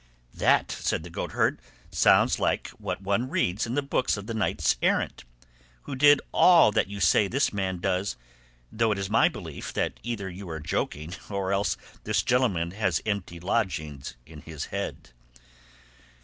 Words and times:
"That," 0.33 0.71
said 0.71 1.03
the 1.03 1.11
goatherd, 1.11 1.61
"sounds 1.91 2.39
like 2.39 2.69
what 2.79 3.03
one 3.03 3.29
reads 3.29 3.67
in 3.67 3.75
the 3.75 3.83
books 3.83 4.17
of 4.17 4.25
the 4.25 4.33
knights 4.33 4.75
errant, 4.81 5.25
who 5.83 5.95
did 5.95 6.21
all 6.31 6.71
that 6.71 6.87
you 6.87 6.99
say 6.99 7.27
this 7.27 7.53
man 7.53 7.77
does; 7.77 8.15
though 8.71 8.91
it 8.91 8.97
is 8.97 9.11
my 9.11 9.29
belief 9.29 9.71
that 9.73 9.99
either 10.01 10.27
you 10.27 10.49
are 10.49 10.59
joking, 10.59 11.13
or 11.29 11.53
else 11.53 11.77
this 12.03 12.23
gentleman 12.23 12.71
has 12.71 12.99
empty 13.05 13.39
lodgings 13.39 14.15
in 14.25 14.41
his 14.41 14.65
head." 14.73 15.11